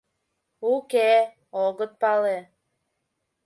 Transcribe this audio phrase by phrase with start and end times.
[0.73, 1.09] —Уке,
[1.65, 2.37] огыт пале.